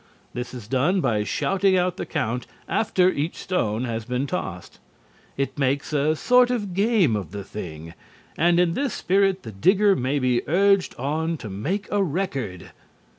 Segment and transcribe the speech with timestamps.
[0.33, 4.79] This is done by shouting out the count after each stone has been tossed.
[5.37, 7.93] It makes a sort of game of the thing,
[8.35, 12.71] and in this spirit the digger may be urged on to make a record.